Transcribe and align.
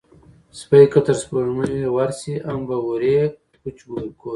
سپى 0.59 0.81
که 0.91 0.99
تر 1.05 1.15
سپوږمۍ 1.21 1.75
ورشي، 1.95 2.33
هم 2.47 2.59
به 2.67 2.75
اوري 2.83 3.15
کوچ 3.61 3.77
کورې 3.85 4.09